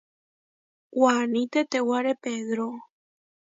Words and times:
Waní 1.01 1.41
tetewáre 1.53 2.13
Pedró. 2.23 2.67